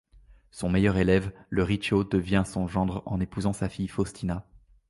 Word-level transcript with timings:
Son 0.49 0.67
meilleur 0.67 0.97
élève, 0.97 1.31
Le 1.49 1.61
Riccio, 1.61 2.03
devint 2.03 2.43
son 2.43 2.67
gendre 2.67 3.03
en 3.05 3.19
épousant 3.19 3.53
sa 3.53 3.69
fille 3.69 3.87
Faustina. 3.87 4.47